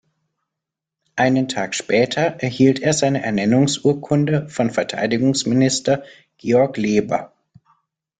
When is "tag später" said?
1.47-2.21